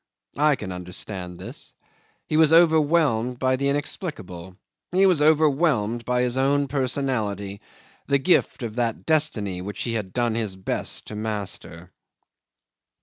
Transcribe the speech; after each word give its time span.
I 0.39 0.55
can 0.55 0.71
understand 0.71 1.37
this. 1.37 1.75
He 2.25 2.35
was 2.35 2.51
overwhelmed 2.51 3.37
by 3.37 3.55
the 3.55 3.69
inexplicable; 3.69 4.57
he 4.91 5.05
was 5.05 5.21
overwhelmed 5.21 6.05
by 6.05 6.23
his 6.23 6.37
own 6.37 6.67
personality 6.67 7.61
the 8.07 8.17
gift 8.17 8.63
of 8.63 8.77
that 8.77 9.05
destiny 9.05 9.61
which 9.61 9.83
he 9.83 9.93
had 9.93 10.11
done 10.11 10.33
his 10.33 10.55
best 10.55 11.05
to 11.09 11.15
master. 11.15 11.91